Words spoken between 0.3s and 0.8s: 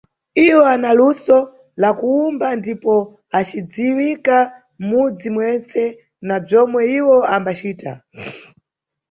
Iwo